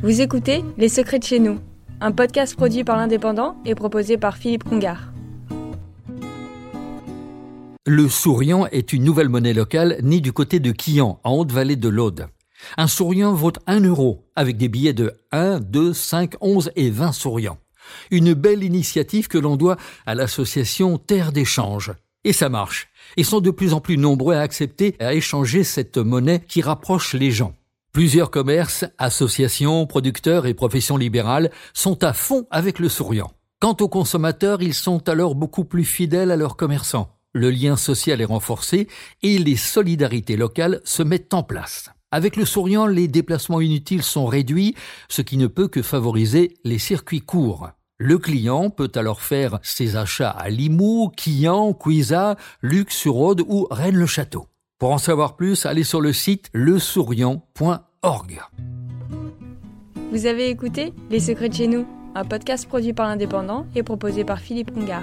[0.00, 1.58] Vous écoutez Les Secrets de chez nous,
[2.00, 5.12] un podcast produit par l'Indépendant et proposé par Philippe Congar.
[7.84, 11.88] Le souriant est une nouvelle monnaie locale née du côté de Quillan, en Haute-Vallée de
[11.88, 12.28] l'Aude.
[12.76, 17.10] Un souriant vaut 1 euro, avec des billets de 1, 2, 5, 11 et 20
[17.10, 17.58] souriants.
[18.12, 21.92] Une belle initiative que l'on doit à l'association Terre d'échange.
[22.22, 22.88] Et ça marche.
[23.16, 26.62] Ils sont de plus en plus nombreux à accepter et à échanger cette monnaie qui
[26.62, 27.57] rapproche les gens.
[27.98, 33.32] Plusieurs commerces, associations, producteurs et professions libérales sont à fond avec le souriant.
[33.58, 37.10] Quant aux consommateurs, ils sont alors beaucoup plus fidèles à leurs commerçants.
[37.32, 38.86] Le lien social est renforcé
[39.24, 41.90] et les solidarités locales se mettent en place.
[42.12, 44.76] Avec le souriant, les déplacements inutiles sont réduits,
[45.08, 47.70] ce qui ne peut que favoriser les circuits courts.
[47.98, 54.46] Le client peut alors faire ses achats à Limoux, Quillan, Cuisa, Luc-sur-Aude ou Rennes-le-Château.
[54.78, 56.50] Pour en savoir plus, allez sur le site
[60.12, 61.84] Vous avez écouté Les Secrets de chez nous,
[62.14, 65.02] un podcast produit par l'Indépendant et proposé par Philippe Congar.